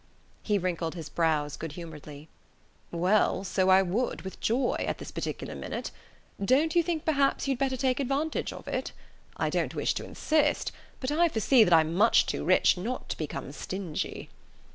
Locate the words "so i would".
3.43-4.23